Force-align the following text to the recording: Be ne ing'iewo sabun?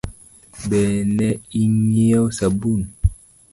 Be 0.67 0.81
ne 1.15 1.29
ing'iewo 1.61 2.27
sabun? 2.37 2.81